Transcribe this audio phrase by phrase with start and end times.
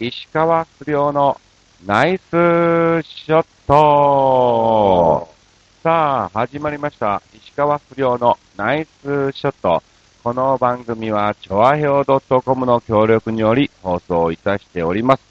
[0.00, 1.40] 石川不良の
[1.84, 2.22] ナイス
[3.02, 5.28] ショット
[5.82, 7.20] さあ、始まりました。
[7.34, 9.82] 石川不良のナイスショット。
[10.22, 15.22] この番組は、ちょあへお .com の協力により放送いたしております。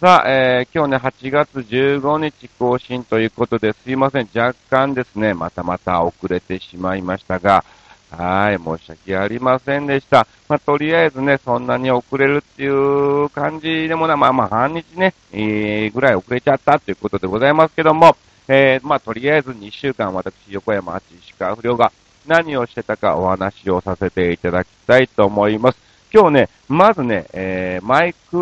[0.00, 4.28] さあ、えー、今日ね、8月15日更新ということで、すいません。
[4.34, 7.64] 若干ですね、またまた遅れてしまいましたが、
[8.10, 10.26] はい、申し訳ありませんでした。
[10.48, 18.16] まあ、とりあえずね、そんなに遅れるっていう感じでもな、まあまあ半日ね、えー、ぐらい遅れちゃったということでございますけども、
[18.48, 21.92] えー、まあとりあえず2週間私、横山あち石川不良が
[22.26, 25.78] 何をしてたかお話をさせていただきたいと思います。
[26.12, 28.36] 今日ね、まずね、えー、マイク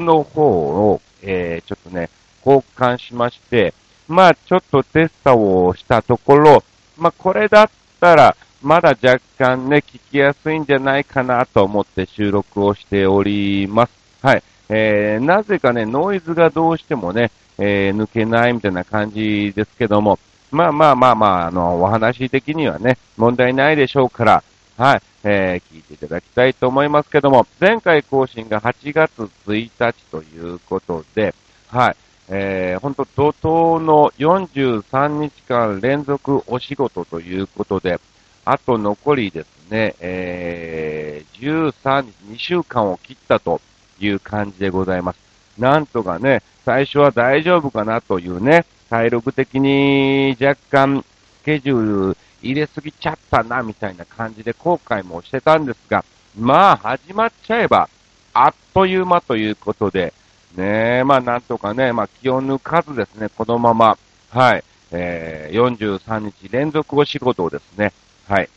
[0.00, 2.10] の方を、えー、ちょっとね、
[2.46, 3.74] 交換しまして、
[4.06, 6.62] まあちょっとテストをしたところ、
[6.96, 13.92] まあこれだったら、まだ若干ね、聞きやすいんじゃないかなと思って収録をしております。
[14.22, 14.42] はい。
[14.68, 20.18] えー、なぜかね、ノイズがどうしてもね、えー、抜けないみたいな感じですけども、
[20.50, 24.42] まあまあまあまあ、あの、お話的にはね、問題ないでしょうから、
[24.76, 31.34] はい、えー、聞いていただきたいと思いますけども、前回更新が8月1日ということで、
[31.68, 31.96] はい、
[32.28, 38.00] えー、ほんと怒涛の43日間連続お仕事ということで、
[38.44, 43.60] あと残りですね、えー、13日、2週間を切ったと
[43.98, 45.18] いう感じでございます。
[45.58, 51.04] なんとかね、最初は大丈夫かなというね、体力的に若干
[51.42, 56.04] スケジュール入れすぎちゃったな、みたいな感じで後悔もしてたんですが、
[56.38, 57.88] まあ始まっちゃえば、
[58.32, 60.12] あっという間ということで、
[60.56, 63.98] ねまあなんとかね、まあ気を抜かずですね、このまま、
[64.30, 67.92] はい、えー、43日連続お仕事をですね、
[68.30, 68.48] はい。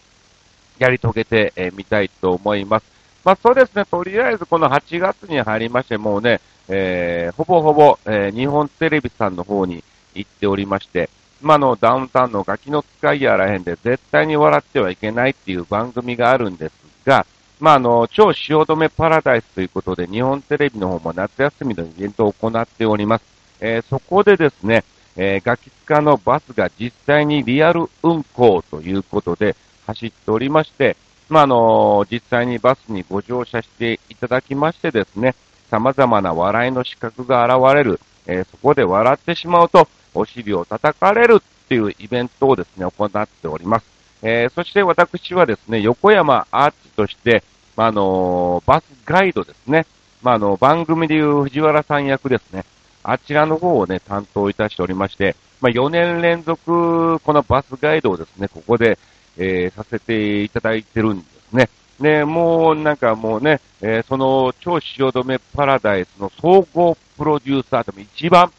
[0.78, 2.86] やり遂げてみ、えー、たいと思います。
[3.26, 11.10] まあそうですね、とりあえずこの8月に入りまして、もうね、えー、ほぼほぼ、えー、日本テレビさんの方に行っておりまして、
[11.42, 16.74] まあのダウンタウンのガキの使いやらへんで絶対に笑ってはいけないっていう番組があるんです
[17.04, 17.26] が、
[17.60, 23.24] まああの、超汐留パラダイスということで日本テレビの方も夏休みのイベントを行っております。
[23.60, 24.84] えー、そこでですね、
[25.16, 30.98] えー、ガキ使のバスが実際にリアル運行ということで走っておりまして、
[31.30, 35.36] まあ、あの実際にバスにご乗車していただきましてですね、
[35.70, 43.86] 様々な笑いの資格が現れる、えー、そこで笑ってしまうと、お尻を叩かれるっていうイベントをですね、行っております。
[44.22, 47.44] えー、そして私はですね、横山アーチとして、
[47.76, 49.86] まあ、のバスガイドですね、
[50.22, 52.64] まあ、あの、番組でいう藤原さん役ですね、
[53.04, 58.98] あちらの方をね、担当いたしておりまして、まあ、4年連続、このバスガイドをですね、ここで、
[59.38, 61.70] えー、させていただいてるんですね。
[62.00, 68.52] ね、もうなんかもうね、えー、その超汐留パラダイスの総合プロデューサーでも一番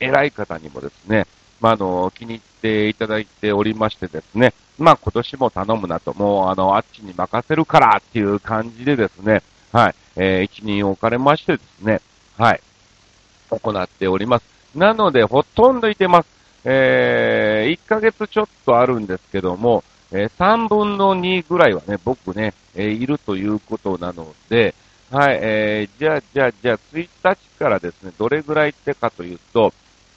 [0.00, 1.26] 偉い方にもですね、
[1.60, 12.00] まあ、あの、気に入っていただいておりましてですね、まあ、今年も頼むなと、もうあの、あっちに任せるからっていう感じでですね、はい、えー、一人置かれましてですね、
[12.38, 12.60] はい、
[13.48, 14.44] 行っております。
[14.74, 16.28] なので、ほとんどいてます。
[16.64, 24.74] えー、1ヶ月ちょっとあるんですけども、えー、3分の2ぐらいはね、僕ね、えー、いるということなので、
[25.10, 29.72] はい、えー、じゃあ、じゃあ、じゃあ、1日からですね、どれぐらいってかというと、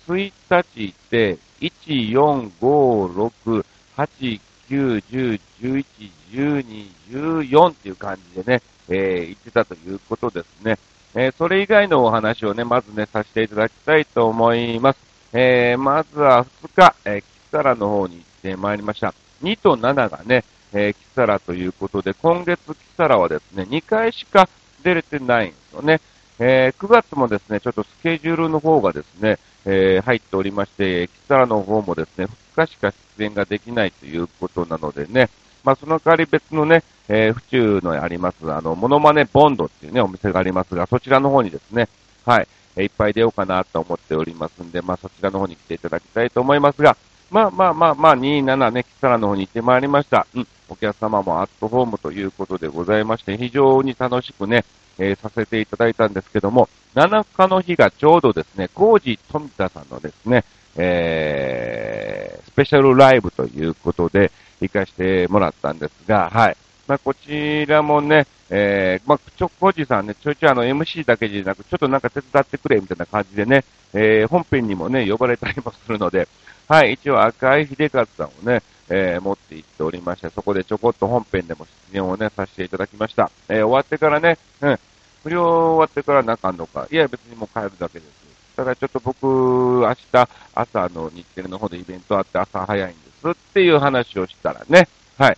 [0.07, 3.65] 1日って、1、4、5、6、
[3.95, 5.85] 8、9、10、11、
[6.31, 10.77] 12、14っていう感じでね、えー、言ってたということですね。
[11.13, 14.99] え、それ以外のお話をね、まずね、させていただきたいと思います。
[15.33, 19.13] え、まずは2日、え、キサラの方に行ってまいりました。
[19.43, 24.47] 2と7がね、え、キサラということで、今月キサラはですね、2回しか
[24.83, 25.99] 出れてないんですよね。
[26.39, 35.29] えー、9月もですね、ちょっとスケジュールの方がですね、えー、入っておりまして、キサラの方もですね、2日しか出演ができないということなのでね、
[35.63, 36.83] まあ、その代わり別のね、
[37.13, 41.89] えー、府中のあります、あの、モノマネボンドっていうね、お店がありますが、そちらの方にですね、
[42.25, 46.95] はい、えー、いっぱい出ようかなと思っておりますんで、まあ、そちらの方に来ていただきたいと思いますが、
[47.29, 50.25] まあまあまあまあ、27ね、キサラの方に行ってまいりました。
[50.33, 54.63] うん、お客様もアットホームということでございまして、非常に楽しくね、
[54.97, 60.45] えー、させていただいたんですけども、7日の日がちょうどですね、コージ富田さんのですね、
[60.77, 64.31] えー、スペシャルライブということで、
[64.61, 66.57] 行かしてもらったんですが、はい。
[66.91, 76.27] まあ、こちらもね、えー、まあ、ちょ、コージさんね、ちょいちょいあの MC だけじゃなく、ちょっとなんか手伝ってくれみたいな感じでね、えー、本編にもね、呼ばれたりもするので、
[76.67, 83.31] はい、一応赤井秀勝さんをね、えー、持って行っておりまして、そこでちょこっと本編でも出演をね、させていただきました。
[83.47, 84.79] えー、終わってからね、うん、
[85.23, 86.89] 不良終わってから泣かんのか。
[86.91, 88.11] いや、別にもう帰るだけです。
[88.57, 94.89] ただちょっと僕、明日、朝の日テレの方でイベントあって朝早いんですっていう話をしたらね。
[95.17, 95.37] はい。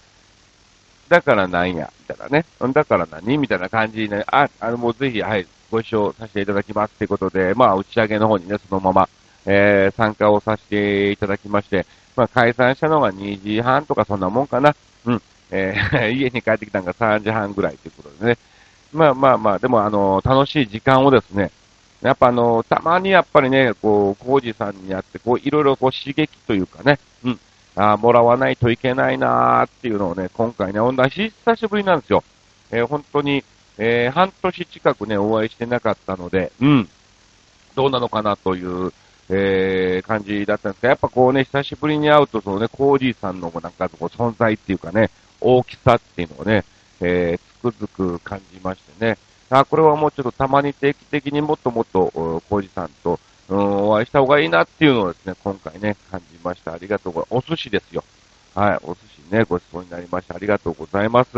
[1.13, 2.43] だからなんや、みたいなね。
[2.73, 9.07] だから何みたいな感じにね、あ、あの、もうぜひ、はい、ご一緒させていただきますっていうことで、まあ、打ち上げの方にね、そのまま、
[9.45, 14.75] えー、参加をさせていただきまして、まあ、解散したのが2時半とかそんなもんかな。
[15.05, 15.21] うん。
[15.51, 18.37] えー、 家に帰ってきたのが3時半ぐらいということでね。
[18.91, 21.51] まあまあまあ、でもあの、楽しい時間をですね、
[22.01, 27.39] やっぱあの、たまにやっぱりね、こう、コージさんにやって、こう、いろいろこう刺激というかね、うん、
[27.75, 32.23] あもらわないといけないなーっていうのをね、今回ね、同じ久しぶりなんですよ。
[32.71, 33.43] えー、本当に、
[33.77, 36.89] えー、半年近くね、お会いしてなかったので、うん、
[37.75, 38.93] どうなのかなという、
[39.29, 45.09] えー、感じだったんですが、やっぱこうね、久しぶりに会うと、そのね、コージーさんのなんかこう存在っていうかね、
[45.41, 46.63] 大きさっていうのをね、
[47.01, 49.17] えー、つくづく感じましてね、
[49.49, 56.73] あ、これはもうちょっとたまに定期的にもっともっと、コージーさんと、うん、お会いした方がいいなっていうのをですね、今回ね、感じました。
[56.73, 57.51] ありがとうございます。
[57.51, 58.03] お寿司ですよ。
[58.55, 58.99] はい、お寿
[59.29, 60.35] 司ね、ごちそうになりました。
[60.35, 61.31] ありがとうございます。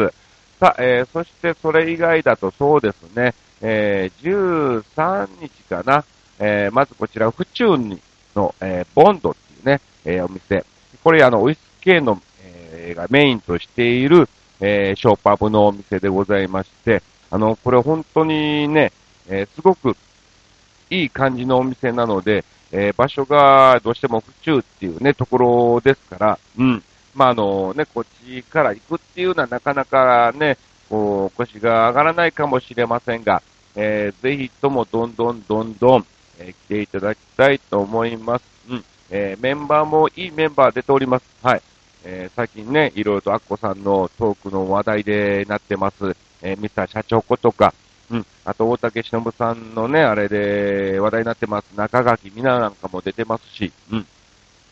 [0.59, 6.05] さあ、えー、そしてそれ以外だとそうですね、えー、13日かな、
[6.39, 7.99] えー、まずこちら、府中に
[8.35, 10.65] の、えー、ボンドっていうね、えー、お店。
[11.03, 14.29] これ、あの、ウイスキーの、えー、がメインとしている、
[14.59, 17.01] えー、ショーパブのお店でございまして、
[17.31, 18.91] あの、これ本当にね、
[19.27, 19.95] えー、すごく
[20.89, 26.83] いい感じのお店なので、えー、場所がどうしても府中っていうね、ところですから、うん。
[27.13, 30.57] まあ、あのね、こっちから行くっていうのはなかなかね、
[30.89, 33.41] こう、腰が上がらないかもしれませんが、
[33.75, 36.05] えー、ぜひともどんどんどんどん、
[36.39, 38.45] えー、来ていただきたいと思います。
[38.69, 38.83] うん。
[39.09, 41.25] えー、メンバーもいいメンバー出ております。
[41.41, 41.61] はい。
[42.03, 46.15] えー、最近ね、いろいろとアッコさんのトークの話題でなってます。
[46.41, 47.73] えー、ミスター社長子とか、
[48.11, 51.65] うん、あと大竹しのぶさんのね、あれで話題になってます。
[51.75, 54.05] 中垣みななんかも出てますし、うん。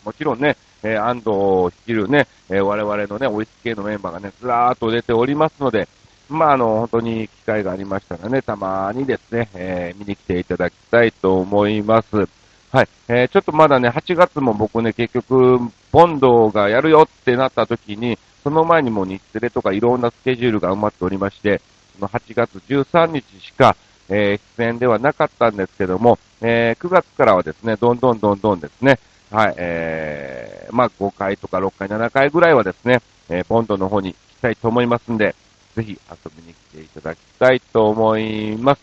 [0.05, 5.87] もちろんね、えー、安藤を率いるね、えー、我々のね、オイス系のメンバーがね、ずらーっと出ておりますので、
[6.29, 12.27] まあ、あの、本当に機会がありましたらね、たまにですね、えー、見に来ていただきたいと思います。
[12.71, 12.87] はい。
[13.07, 15.59] えー、ちょっとまだね、8月も僕ね、結局、
[15.91, 21.61] ボンドがやるよってなった時に、その前にも日テレとかいろんなスケジュールが埋まっておりまして、
[21.99, 23.75] の8月13日しか、
[24.09, 28.99] えー、出演ではなかったんですけども、えー、9月からはですね、どんどんどんどんですね、
[29.31, 35.35] はい、えー、まあ5回とか6回、7回ぐらいはですね、えー、ボンドの方に行きたいと思いますんで、
[35.75, 38.81] ぜひ遊びに来ていただきたいと思います。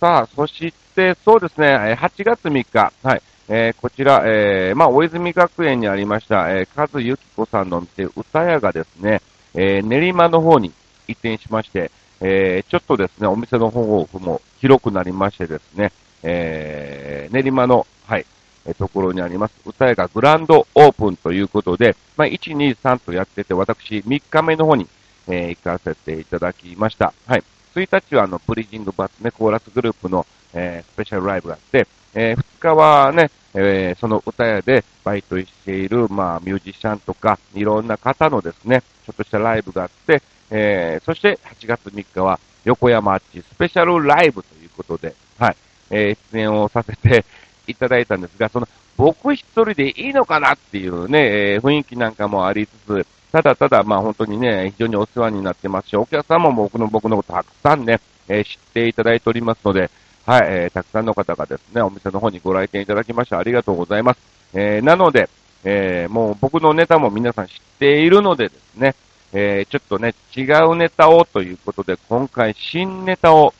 [0.00, 9.20] さあ、そして、そうですね、8月3日、はい、えー、こちら、えー、まあ、大泉学園にありました、えー、カズユキコさんのお店、歌屋がですね、
[9.54, 10.72] えー、練馬の方に
[11.08, 11.90] 移転しまして、
[12.20, 18.26] えー、ちょっとですね、お店の方も広くなりましてですね、えー、練馬の、はい、
[18.66, 24.88] えところにあります、歌屋がグランドオープンということで、まあ、1、2、3とやってて、私、3日目の方に、
[25.28, 27.12] えー、行かせていただきました。
[27.26, 27.44] はい。
[27.74, 45.56] 1日は、あの、プリジングバスね、コーラスグループの、えー、スペシャルライブがあって、えー、2日はね、えー、その歌屋でバイトしている、まあ、ミュージシャンとか、いろんな方のですね、ちょっとしたライブがあって、えー、そして8月3日は横山あっちスペシャルライブということで、はい、
[45.90, 47.24] えー、出演をさせて
[47.66, 59.90] いただいたんですが、その、僕一人でいいのかなっていうね、えー、雰囲気なんかもありつつ、ただただ、まあ本当にね、非常にお世話になってますし、お客様も僕の僕のことたくさんね、えー、知っていただいておりますので、
[60.26, 64.20] はい、えー、たくさんの方がですね、お店の方にご来店いただきましてありがとうございます。
[64.54, 65.28] えー、なので、
[65.64, 68.94] えー、もう僕のネタも皆さん知っているのでですね、
[69.32, 73.54] えー、ちょっとね、違うネタをということで、今回新ネタを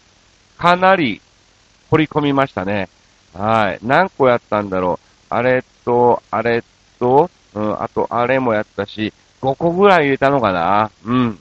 [0.58, 1.20] かなり
[1.90, 2.88] 掘り込みましたね。
[3.32, 3.78] はい。
[3.82, 5.06] 何個やったんだろう。
[5.30, 6.62] あれと、あれ
[7.00, 11.38] と、うん、あと、あれもやったし、5個ぐらい入れたのかなうん。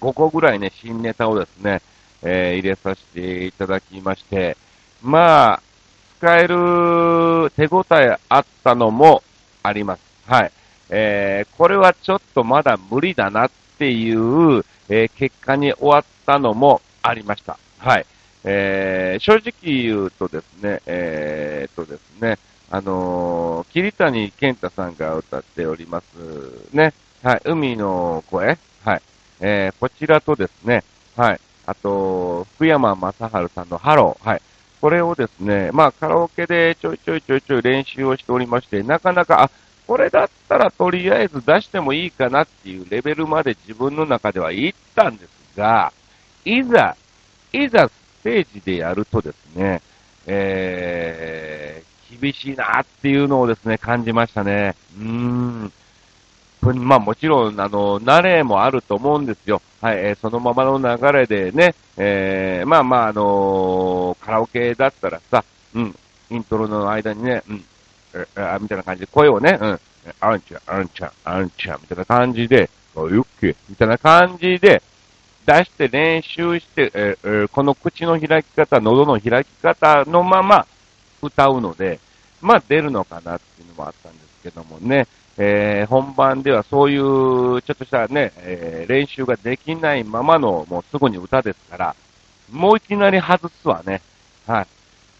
[0.00, 1.82] 5個ぐらいね、新ネタをですね、
[2.22, 4.56] えー、入れさせていただきまして、
[5.02, 5.62] まあ、
[6.18, 9.22] 使える手応えあったのも
[9.66, 10.02] あります。
[10.26, 10.52] はい。
[10.88, 17.58] えー、これはちょっとまだ無理だなっていう、えー、結果に終わったのもありました。
[17.78, 18.06] はい。
[18.44, 22.38] えー、正直言うとですね、えー、とですね、
[22.70, 26.92] あのー、桐谷健太さんが歌っておりますね、
[27.22, 29.02] はい、海の声、はい、
[29.40, 30.84] えー、こちらとですね、
[31.16, 33.18] はい、あと、福山雅治
[33.52, 34.28] さんのハロー。
[34.28, 34.42] はい。
[34.86, 39.50] これをですね、まあ、カラオケでちょいちょいちょいちょい練習をしておりまして、なかなか、あ、
[39.84, 45.92] これだったらとりあえず出してもいいかなっていうレベルまで自分の中では行ったんですが、
[46.44, 46.96] いざ、
[47.52, 49.82] いざステージでやるとですね、
[50.28, 54.76] えー、厳しいなっていうのをですね、感じましたね。
[54.96, 55.72] うーん。
[56.74, 59.62] まあもちろん、あの、慣れもあると思うんですよ。
[59.80, 65.44] はい、えー、そのままの流れでね、えー、まあまあ、あのー、カラオケだったらさ、
[65.74, 65.94] うん、
[66.30, 67.64] イントロの間にね、うん、
[68.14, 69.80] えー、みたいな感じで声をね、うん、
[70.20, 74.82] あんちゃん、あんちゃん、あんちゃん、みたいな感じで、ゆっけ、みたいな感じで、
[75.46, 80.66] 出して練習して、えー、この口の開き方、喉の開き方のまま
[81.22, 82.00] 歌うので、
[82.40, 85.06] まあ出るのかなっていうのもあったんですけどもね、
[85.38, 91.96] えー、本番ではそういう、ちょっとしたね、えー、練習ができないままの、もうすぐに歌ですから、
[92.50, 94.00] もういきなり外すわね。
[94.46, 94.66] はい。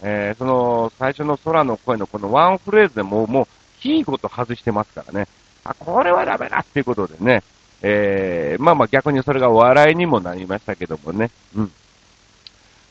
[0.03, 3.47] えー、その、最初の空の声のこのワンフレーズでもう、もう、
[3.81, 5.27] キーごと外してますからね。
[5.65, 7.43] あ、これはダメだっていうことでね、
[7.83, 11.73] えー、まあまあ逆にそれが笑いにもなりましたけどもね、うん。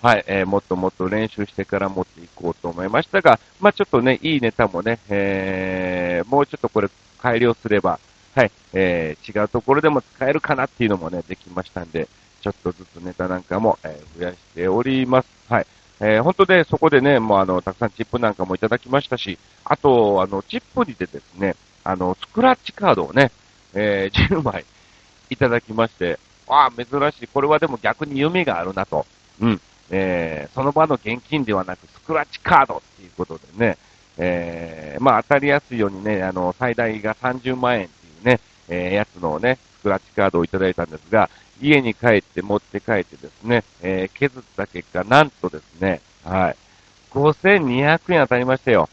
[0.01, 6.89] はい、えー、もっともっと練習してから持っていこうと思いましたが、まあちょっとね、いいネタもね、えー、もうちょっとこれ
[7.25, 7.99] 改良すれば、
[8.35, 12.07] はい、えー、違うところでも使えるかなっていうのもね、できましたんで、
[12.41, 15.27] ちょっとずつネタなんかも、えー、増やしております。
[15.49, 15.67] はい。
[16.01, 23.31] えー、本当で、そこでね、もうあの、たくさんチップなんかもいただきましたし、あと、あの、チップにてですね、あの、スクラッチカードをね、
[23.73, 24.63] えー、10枚
[25.31, 27.27] いただきまして、ああ、珍しい。
[27.27, 29.03] これはでも逆に夢があるなと。
[29.41, 29.61] うん。
[29.89, 33.79] えー、その場の現金ではなく、スクラッチカードっていうことでね、
[34.17, 41.29] えー、まあ当たりやすいようにね、あの、最大が30万円っていうね、えー、やつのね、スクラッチカードをいただいたんですが、
[41.61, 46.55] 家に帰って持って帰ってですね、えー、削った結果、なんとですね、はい、
[47.11, 48.89] 5200円当たりましたよ。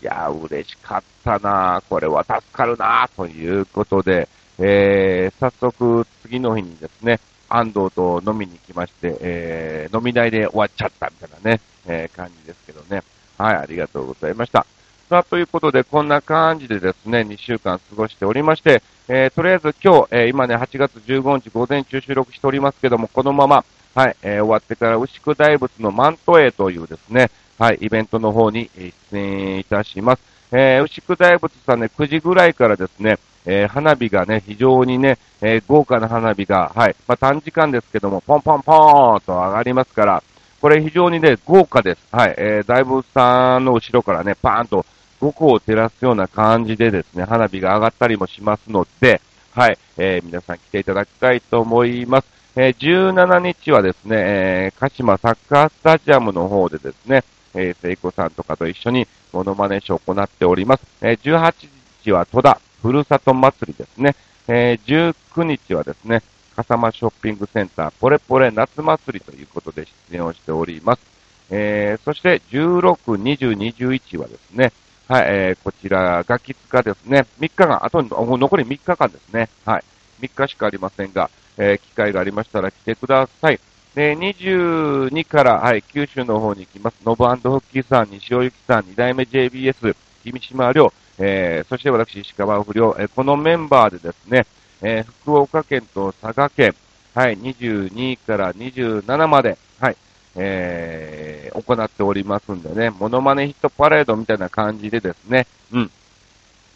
[0.00, 13.02] いやー、嬉しかったなこれは助かるなということで、えー、早速、次の日にですね、安藤と飲みに来まして、えー、飲み代で終わっちゃったみたいなね、えー、感じですけどね。
[13.38, 14.66] はい、ありがとうございました。
[15.08, 23.64] さあ、ということで、こんな感じでですね、2週間過ごしておりまして、えー、とりあえず今日、えー、今ね、8月15日午前中収録しておりますけども、このまま、
[23.94, 28.70] はい、えー、終わってから牛久大仏のマントエというですね、はい、イベントの方に
[29.10, 30.22] 出演いたします。
[30.52, 40.22] えー、牛久大仏さんね、9時ぐらいからですね、えー、花火がね、非常にね、えー、豪華な花火が、はい、まあ、短時間ですけども、ポンポンポーンと上がりますから、
[40.60, 42.00] これ非常にね、豪華です。
[42.10, 44.84] はい、えー、大仏さんの後ろからね、パーンと
[45.20, 49.20] 5個を照らすような感じでですね、花火が上がったりもしますので、
[49.52, 52.28] はい、えー、皆さん来ていただきたいと思います。
[52.56, 57.22] えー、17日はですね、えー、鹿島サッカースタジアムの方でですね、
[57.54, 60.82] えー、聖子さんとかと一緒にモノマネショーを行っております。
[61.00, 61.68] えー、18
[62.04, 64.16] 日は戸田ふるさと祭りですね。
[64.48, 66.22] えー、19日はですね、
[66.58, 71.02] 笠間ショッピングセンターポレポレ夏祭りということで出演をしております。
[71.50, 72.80] えー、そして16、
[73.16, 74.72] 20、21はですね、
[75.06, 77.26] はい、えー、こちら、ガキツカですね。
[77.38, 79.48] 3日間、あと、残り3日間ですね。
[79.64, 79.84] はい。
[80.20, 83.60] 3日しかありませんが、えー、機会がありましたら来てください。
[83.94, 86.96] で、22から、はい、九州の方に行きます。
[87.04, 94.44] ノブフッキーさん、西尾由紀さん、2代目 JBS、君島亮、えー、そして私、石川不良、えー、このメンバーでですね、
[94.82, 96.74] えー、福岡県と佐賀県、
[97.14, 99.96] はい、22から27まで、はい、
[100.36, 105.90] えー、行っておりますんでね、モノマネヒットパレードみたいな感じでですね、うん、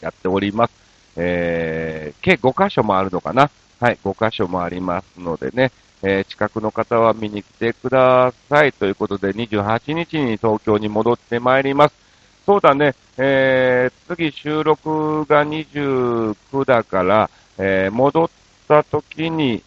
[0.00, 0.72] やっております。
[1.16, 8.72] えー、計5箇所もあるのかなはい、5箇所もありますのでね、えー、近くの方は見に来てください。
[8.72, 11.94] ということで、28日に東京に戻ってまいります。
[12.44, 18.30] そうだね、えー、次収録が29だから、えー、戻っ
[18.68, 19.62] た時に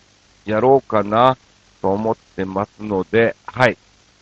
[0.45, 1.37] やろうかな
[1.81, 3.77] と思ってますので、はい。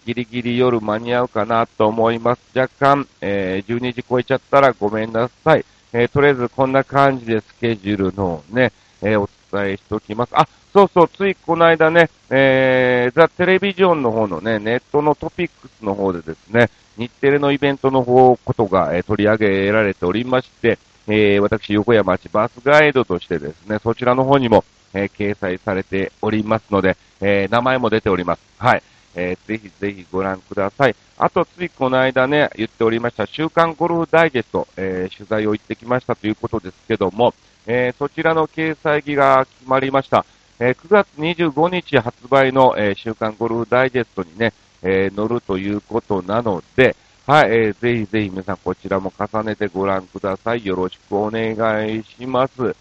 [0.06, 2.42] ギリギリ夜間に合うかなと思います。
[2.54, 5.66] 若干、えー、12時超えちゃったらごめんなさい。
[5.94, 10.32] えー、とりあえずこんな感じでスケジュールのね、えー、お伝えしておきます。
[10.34, 28.42] あ、そうそう、ついこの間ね、えー、ザ・テレビジョンの方のね、ネットのトピックスの方でですね、日テレのイベントの方、ことが、えー、取り上げられておりまして、えー、私、横山町バスガイドとしてですね、そちらの方にも、えー、掲載されておりますので、えー、名前も出ております。
[28.58, 28.84] はい。
[29.16, 30.96] えー、ぜひぜひご覧ください。
[31.18, 37.34] あと、ついこの間ね、言っておりました、週刊ゴルフダイジェスト、えー、取材を行ってきましたということですけども、
[37.68, 40.26] えー、そちらの掲載日が決まりました。
[40.60, 46.96] えー、9月25日発売の、えー、週刊ゴルフダイジェストにね、えー、載るということなので、
[47.26, 50.66] はい、えー、ぜひぜひ皆さんこちらも重ねてご覧ください。
[50.66, 52.76] よろしくお願いします。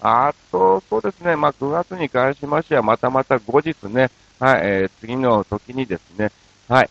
[0.00, 6.30] あと、そうですね、まあ、9月に関しましては、またまた後日ね、はい、えー、次の時にですね、
[6.68, 6.90] はい。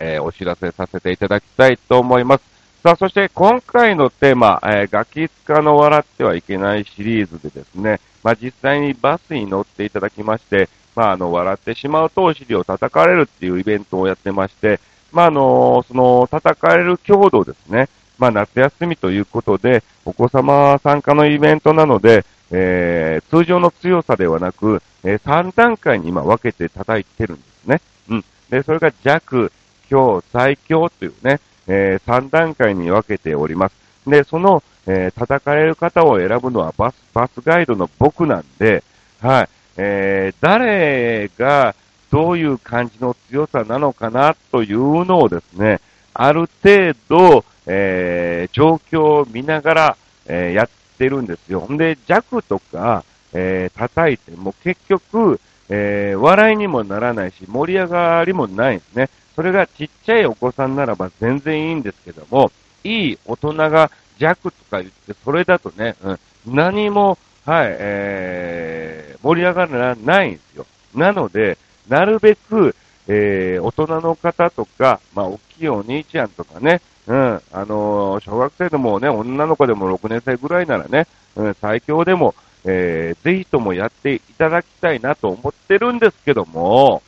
[0.00, 2.44] えー、お知らせさせていただきたいと思います。
[2.82, 14.80] さあ、そして今回のテーマ、えー、ガキ使の笑ってはいけないシリーズでですね、まあ、実際にバスに乗っていただきまして、まあ、あの、笑ってしまうとお尻を叩かれるっていうイベントをやってまして、
[15.14, 17.88] まあ、あの、その、叩かれる強度ですね。
[18.18, 27.80] まあ、夏休みということで、お子様参加のイベントなので、えー、通常の強さではなく、えー、3段階に今分けて叩いてるんですね。
[28.08, 28.24] うん。
[28.50, 29.50] で、それが弱、
[29.88, 33.74] 強、最強というね、えー、3段階に分けております。
[34.06, 38.82] で、その、えー、叩かれる方を選ぶのはバス、バスガイドの僕なんで、
[39.20, 39.48] はい。
[39.76, 41.74] えー、誰が
[42.14, 45.80] どういう感じの強さなのかなというのをですね、
[46.12, 51.66] ある程度、えー、状況を見ながら、えー、やってるんですよ。
[51.68, 53.02] んで、弱とか、
[53.32, 59.10] えー、叩いても結局、えー、笑いにもならないし、盛り上がりもないんですね。
[59.34, 62.52] それがちっちゃいお子さんならば全然いいんですけども、
[62.84, 70.64] いい大人が弱とか言って、それだとね、うん、何もはい、えー、盛り上がらないんですよ。
[70.94, 72.74] なので、なるべく、
[73.06, 87.02] えー、大人の方とか、まあ、大きいお兄ちゃんとかね、うん、あのー、小学生でもね、女の子でも6年生ぐらいならね、うん、最強でも、えー、ぜひともやっていただきたいなと思ってるんですけども、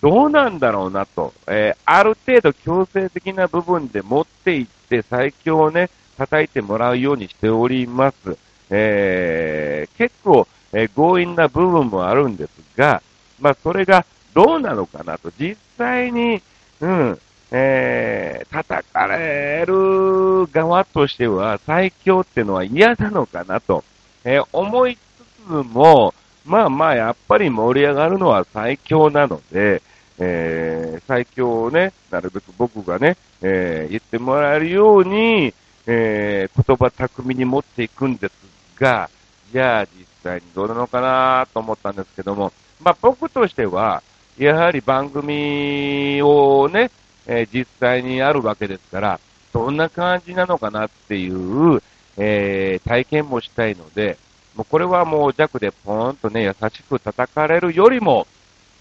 [0.00, 8.36] どうなんだろうなと、えー、ある程度強制的な部分で持っていって最強をね、叩いてもらうようにしております。
[8.70, 13.02] えー、結構、えー、強引な部分もあるんですが、
[13.40, 14.04] まあ、それが
[14.34, 16.42] どうなのかなと、実際に、
[16.80, 17.18] うん、
[17.50, 23.84] えー、叩かれる側としては最強ってのは嫌なのかなと、
[24.24, 25.00] えー、思いつ
[25.46, 26.14] つも、
[26.44, 29.82] まあまあ、やっぱり盛り上がるのは最強なので、
[30.18, 35.54] えー、最強をね、なるべく僕がね、えー、言ってもらえるように、
[35.86, 38.32] えー、言葉巧みに持っていくんです
[38.78, 39.08] が、
[39.52, 44.02] じゃあ実際にどうなのかなと思ったんですけども、まあ僕としては、
[44.38, 46.90] やはり番組をね、
[47.26, 49.20] えー、実際にあるわけですから、
[49.52, 51.82] どんな感じなのかなっていう、
[52.16, 54.16] えー、体験もしたいので、
[54.54, 58.26] もうこれはもう弱でポーンとね、優しく叩かれるよりも、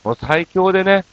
[0.03, 1.05] もう最強でね、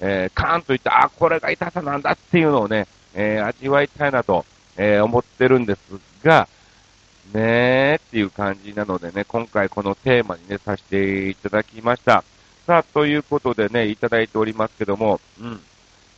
[0.00, 4.44] えー、カーンといって、あ、これが痛さなんだっていうのをね、えー、味わいたいなと、
[4.76, 5.80] えー、思ってるんです
[6.22, 6.48] が、
[7.32, 12.24] ねーっていう感じなのでね、今回このテーマにね、させていただきました。
[12.66, 15.60] さあ、ということでね、いただいておりますけども、うん。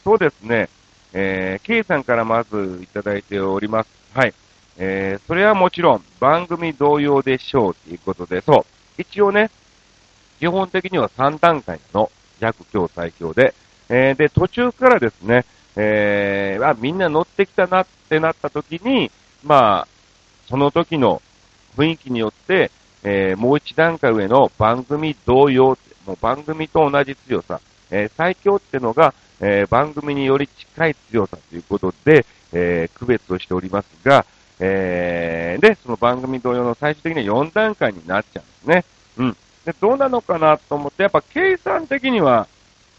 [0.03, 0.69] そうですね、
[1.13, 3.91] えー、K さんからまずいただいております。
[4.15, 4.35] はい。
[4.79, 8.65] えー、それはもちろん番組同様でしょうということで、そ
[8.99, 9.01] う。
[9.01, 9.51] 一応ね、
[10.39, 13.55] 基本的には3段階の弱強最強で、
[13.89, 15.45] えー、で、途中からですね、
[15.77, 19.11] えー、あ、みんな乗ってきたなってなった時に、
[19.45, 19.89] まあ、
[20.51, 21.23] その時の
[21.77, 22.71] 雰囲気によって、
[23.05, 27.61] えー、もう一段階上の番組同様、もう番組と同じ強さ、
[27.91, 34.27] えー、最強ってのが、えー、番組により近い強さということで、え、区別をしておりますが、
[34.59, 38.85] えー、で、その番組同様の最終的には4段階になっちゃうんですね。
[39.19, 39.37] うん。
[39.65, 42.49] で、どうなのかなと思って、やっぱ計算的には、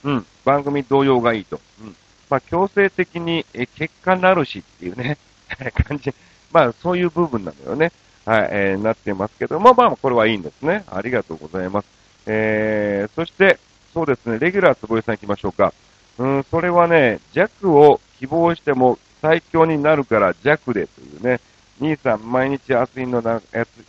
[0.04, 1.60] うん、番組同様がいいと。
[1.82, 1.96] うん。
[2.30, 5.18] まあ、強制的に、え、結果なるしっていうね、
[5.88, 6.14] 感じ
[6.52, 7.92] まあ、そういう部分なのよね。
[8.26, 10.84] はい、えー、なってますけども、まあ、これはいいんですね。
[10.92, 11.88] ありがとうございます。
[12.28, 13.58] えー、そして、
[13.94, 15.74] そうですね、レギュラー坪井さん行きましょうか。
[16.18, 21.40] うん、それはね、弱を希望しても最強になるから弱でというね、
[21.80, 23.42] 兄さん、毎日暑いのな、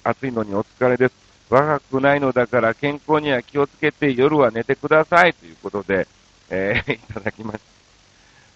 [0.02, 1.14] 暑いのにお疲れです。
[1.50, 6.08] 若くないのだから健康には気をつけて夜は寝てくださいということで、
[6.48, 7.60] えー、 いただきまし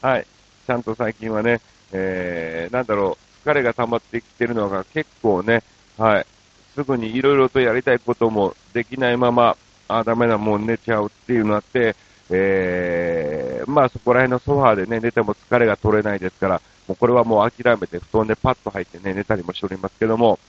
[0.01, 0.09] た。
[0.09, 0.27] はい。
[0.67, 1.61] ちゃんと最近はね、
[1.93, 5.63] えー、なんだろう、疲れが溜まってきてるのが結構ね、
[5.97, 6.27] はい。
[6.75, 9.57] すぐにいろいろとやりたいこともできないまま、
[9.87, 11.95] あ、ダメだ、もう寝ちゃうっていうのあって、
[12.29, 20.41] えー、まあそこら辺のソファーでね、寝ても疲れが取れないですから、もうこれはもう諦めて布団でパッと入ってね、寝たりもしておりますけども、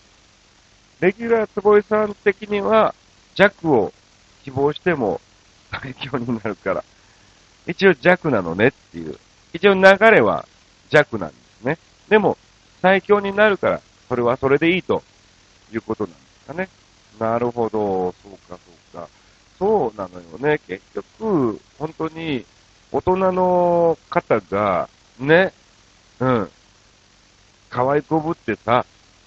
[0.99, 2.95] レギュラー坪井さん的には
[3.35, 3.93] 弱を
[4.43, 5.21] 希望しても
[5.71, 6.83] 最強になるから、
[7.67, 9.15] 一応弱なのねっていう、
[9.53, 9.81] 一応流
[10.11, 10.47] れは
[10.89, 11.77] 弱なんですね。
[12.09, 12.37] でも、
[12.81, 15.03] 最強になるから、それはそれでいいと
[15.73, 16.69] いうことなんですかね。
[17.19, 18.57] なるほど、そうか、
[18.93, 19.07] そうか。
[19.59, 22.45] そうなのよね、結局、本当に、
[22.91, 24.87] 大人の方が、
[25.19, 25.51] ね、
[26.19, 26.49] うん、
[27.69, 28.85] 可愛こぶってさ、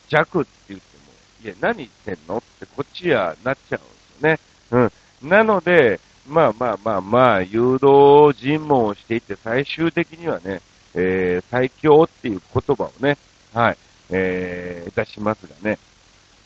[0.08, 1.12] 弱って言っても、
[1.44, 2.38] いや、何言ってんの？
[2.38, 3.82] ってこっちはなっちゃうん
[4.22, 4.90] ですよね。
[5.22, 5.28] うん。
[5.28, 10.60] なので、まあまあまあまあ、誘導尋問をしていって、最終的にはね、
[10.94, 13.18] えー、最強っていう言葉をね、
[13.52, 13.76] はい、
[14.10, 15.78] えー、出しますがね。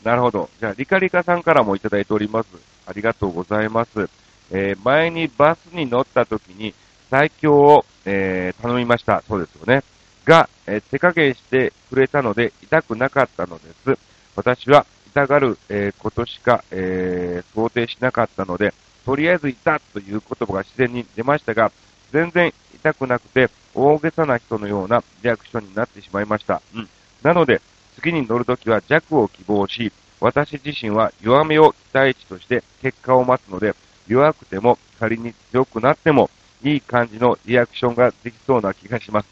[0.03, 0.49] なるほど。
[0.59, 2.47] じゃあ、リカリカさんからもいただいております。
[2.85, 4.09] ありがとうございます。
[4.51, 6.73] えー、前にバスに乗った時に、
[7.09, 9.23] 最強を、えー、頼みました。
[9.27, 9.83] そうですよね。
[10.25, 13.97] が、えー、手加減してくれたので、痛くなかったのです。
[14.35, 18.73] 私は痛がる、えー、ことしか、えー、想定しなかったので、
[19.05, 21.71] とりあえず痛という言葉が自然に出ましたが、
[22.15, 26.61] 全然痛くなくて、大げさな人のようなリアクションになってしまいました。
[26.73, 26.89] うん。
[27.21, 27.61] なので、
[27.95, 33.75] 次に乗るときは弱を希望し、私自身は弱めを期待値として結果を待つので、
[34.07, 36.29] 弱くても仮に強くなっても
[36.63, 39.27] いい感じのリアクションができそうな気がします。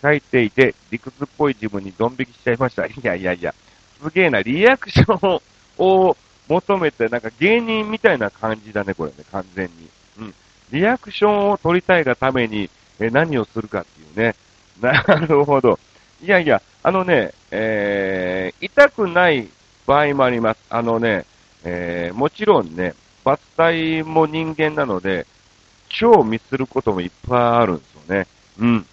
[0.00, 2.86] 書いていて理屈っぽい自分にドン引きしちゃいました。
[2.88, 3.54] いやいやいや、
[4.02, 5.40] すげえな、リアクション
[5.76, 6.16] を
[6.48, 9.90] 求めて、なんか芸人みたいな感じだね、これね、完全に。
[10.18, 10.34] うん。
[10.72, 14.34] リアクションを取りたいがために、え何をするかっていうね。
[14.80, 15.78] なるほど。
[16.22, 19.48] いやいや、あのね、えー、痛くない
[19.86, 20.60] 場合もあります。
[20.70, 21.26] あのね、
[21.62, 25.26] えー、もちろんね、バス体も人間なので、
[25.88, 28.26] 超ミスることもいっぱいあるんですよね。
[28.58, 28.86] うん。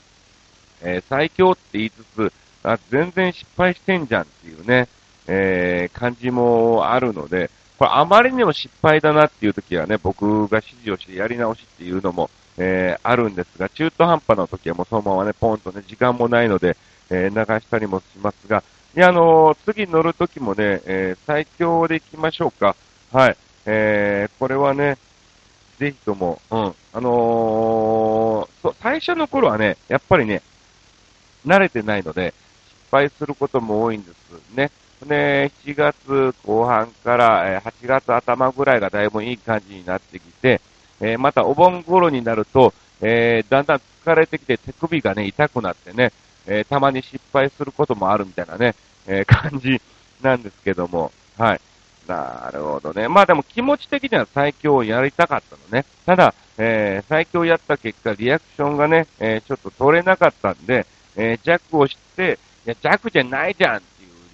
[0.82, 4.88] えー、最強って言いつつ、あ、全然失敗してんじゃんっていうね、
[5.28, 16.76] えー、感じもあるので、これあまりにも失敗だなっていう時はね、僕が指示をしてやり直しっていうのも、えー、あるんですが、中途半端な時はもうそのままね、ポンとね、時間もないので、
[17.10, 18.64] えー、流したりもしますが、
[18.98, 22.76] いや、あのー、次乗る時もね、えー、最強で行きましょうか。
[23.14, 23.38] はい。
[23.66, 24.98] えー、これはね、
[25.78, 26.76] ぜひとも、うん。
[26.92, 30.42] あのー、最初の頃はね、やっぱりね、
[31.46, 32.34] 慣れてないので、
[32.68, 34.70] 失敗することも多いんですね。
[35.06, 40.62] で、7月後半から、8月頭ぐらいがだいぶいい感じになってきて、
[41.02, 46.12] えまたお盆頃になると、えだんだん疲れてきて手首がね、痛くなってね、
[46.46, 48.76] えたまに失敗することもあるみたいなね、
[49.08, 49.82] え感じ
[50.22, 51.62] なんですけども、はい。
[52.08, 53.08] なるほどね。
[53.08, 55.86] まあでも気持ち的には最強をやりたかったのね。
[56.06, 63.82] ただ、えー、最強やった結果、リアクションがね、えー、ちょっと取れなかったんで、えー、弱を知って、いや、弱じゃないじゃん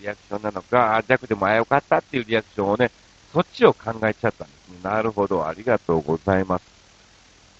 [0.06, 2.92] リアクションなのか、弱でもあよかったっていうリアクションをね、
[3.34, 4.78] そっちを考えちゃったんですね。
[4.84, 6.64] なるほど、ありがとうございます。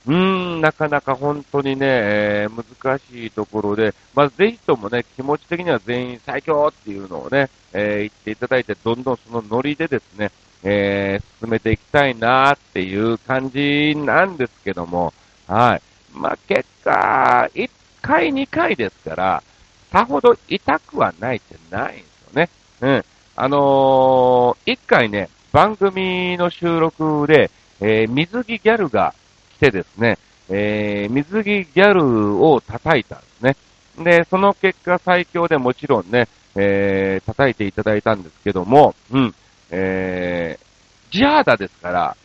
[0.06, 10.32] うーん、なかなか本当にね、えー、難しいところで、まあ、ぜひともね、気持ち的には全員最強っていうのをね、えー、言っていただいて、どんどんそのノリでですね、
[10.64, 15.12] えー、進めていきたいなっていう感じなんですけども、
[15.48, 15.82] はい。
[16.14, 17.70] まあ、結果、1
[18.04, 19.44] 回、2回ですから、
[19.92, 22.50] さほど痛くはないってないんですね。
[22.82, 23.06] うん。
[23.36, 29.14] あのー、1回ね、番組の収録で、えー、水着ギャルが
[29.58, 30.18] 来てですね、
[30.50, 33.56] えー、水着ギャルを叩いたんですね。
[34.04, 39.36] で、その結果最強でもちろんね、えー、叩いていただいたんですけども、うん、
[39.72, 42.18] えー、ジハーダですから、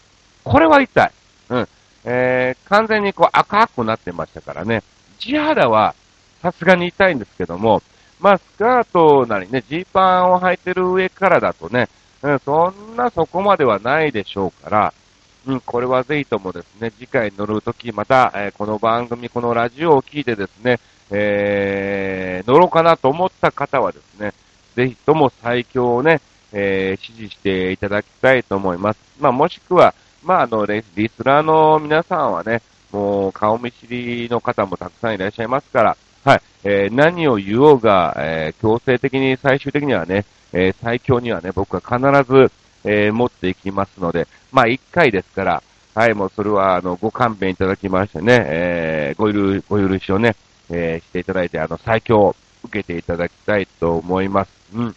[0.44, 1.12] これは痛い。
[1.51, 1.68] うん、
[2.05, 4.83] えー、完全にこう赤くなってましたからね、
[5.18, 5.94] ジハーダは
[6.42, 7.83] さすがに痛いんですけども、
[8.20, 11.88] まあ、スカートなりね、ジーパンを履いてる上からだとね、
[12.22, 14.94] うん、そんなそこまではないでしょうから、
[15.46, 20.78] うん、これはぜひともですね、次回乗るとき、また、えー、この番組、このラジオを聞いてですね、
[21.11, 24.35] えー、乗ろうかなと思った方はですね、
[24.76, 26.20] ぜひとも最強をね、
[26.52, 29.00] えー、支持していただきたいと思います。
[29.18, 32.61] まあ、もしくは、まあ、あの、リスナーの皆さんはね、
[32.92, 41.98] もう顔見知りの方もたくさんいらっしゃいますから、はい、えー、何を言おうが、えー、強制的に最終的にはね、えー、最強にはね、僕は必
[42.30, 42.52] ず、
[42.85, 45.62] えー、持っていきますので、まあ、一回ですから、
[45.94, 50.37] はい、もうそれは、あの、ご勘弁いただきましてね、えー、ご許、ご許しをね、
[50.68, 54.50] えー、していただいて、あの、最強を受けていただきたいと思います。
[54.74, 54.96] うん。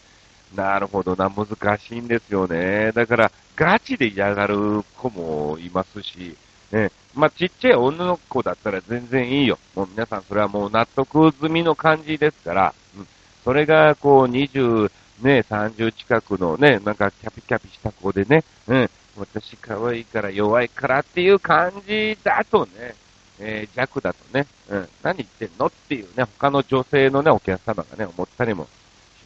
[0.56, 2.92] なるほどな、難しいんですよね。
[2.92, 6.38] だから、ガチで嫌がる子もいますし、
[6.72, 9.60] ね、まあ、ちっちゃい女の子だったら全然いいよ。
[9.76, 13.08] もう皆さんそれはもう納得済みの感じですから、うん、
[13.44, 22.96] それがこう20、ね、30近くのね、なんかキャピキャピした子でね、うん、私可愛いから弱いからっていう感じだとね、
[23.40, 28.68] えー、弱だとね、うん、何言ってんのっていうね、他の女性のね、お客様がね、思ったりもし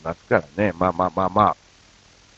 [0.03, 1.55] ますからね、まあまあまあまあ、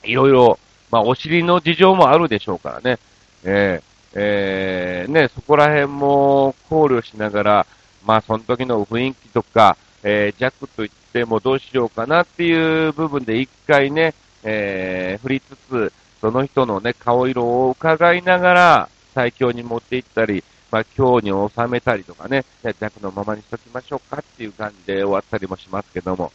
[0.03, 0.59] いろいろ、
[0.91, 2.99] まあお尻の事情もあるでしょうからね、
[3.43, 7.67] えー、えー、ね、そこら辺も考慮しながら、
[8.05, 22.45] まあその時の雰囲気とか、えー、弱と言ってもどうしようかなっていう部分で一回ね、えー、振りつつ、その人のね、顔色を伺いながら、最強に持っていったり、まあ、強に収めたりとかね、
[22.79, 26.31] 弱のままにしときましょうかっていう感じで終わったりもしますけども、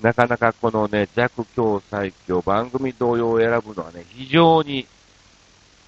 [0.00, 4.86] なかなかこのね、弱強最強番組同様を選ぶのはね、非常に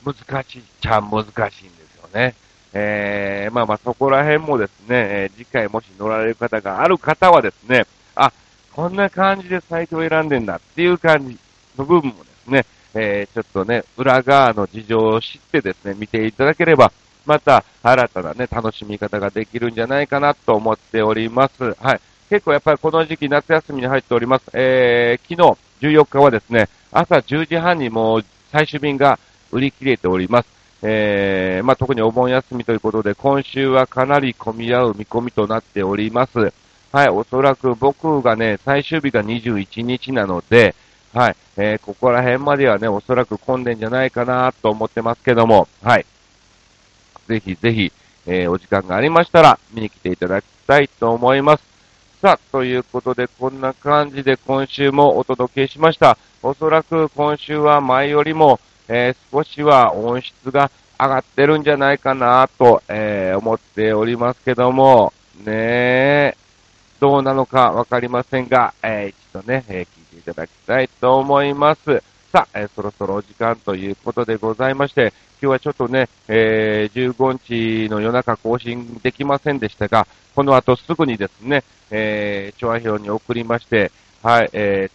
[0.05, 2.35] 難しいっちゃ難しいんですよね。
[2.73, 8.33] えー、まあまあそこら辺もですね、え、次回もし乗られる方がある方はですね、あ、
[8.73, 11.39] こんな感じでサイトを選んでんだっていう感じ
[11.77, 16.93] の部分もですね、えー、ちょっとね、裏側の事情を知ってですね、見ていただければ、
[17.27, 21.77] また新たなね、楽しみ方ができるんじゃないかなと思っております。
[21.81, 22.01] はい。
[22.31, 24.45] 結構やっぱりこの時期夏休みに入っております。
[24.53, 29.19] えー、昨日14日はですね、朝10時半にもう最終便が
[29.53, 30.49] 売り切れております。
[30.83, 36.53] えー、まあ、特にお盆休みということで、今週はかなり混み合う見込みとなっております。
[36.93, 40.75] はい、おそらく僕がね、最終日が21日なので、
[41.13, 46.07] はい、えー、ここら辺まではね、おそらく混んでんじゃないかなと思ってますけども、はい。
[47.27, 47.93] ぜひぜひ、
[48.27, 51.63] えー、お時間がありましたら、見に来ていただきたいと思います。
[52.23, 56.19] さあ、ということで、こんな感じで今週もお届けしました。
[56.43, 65.13] おそらく今週は前よりも、えー、少しは音質が上がってるんじゃないかなと、えー、思っておりますけども、
[65.45, 66.37] ね
[67.01, 72.03] どうなのかわかりませんが、えー、一度ね、え聞いていただきたいと思います。
[72.33, 84.91] さあ、えそろそろお時間ということでございまして、今日はちょっとね、え15日の夜中更新できませんでしたが、この後すぐにですね、えー、調和表に送りまして、はい、え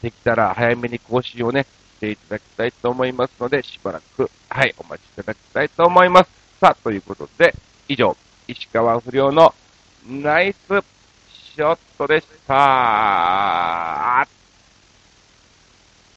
[0.00, 1.66] ー、できたら早めに更新をね、
[2.02, 6.30] していただきたいと思いますので、しばらく、はい、お待ちいただきたいと思います。
[6.60, 7.54] さあ、ということで、
[7.88, 8.16] 以上、
[8.48, 9.54] 石川不良の
[10.08, 10.56] ナイス
[11.54, 14.41] ショットでした。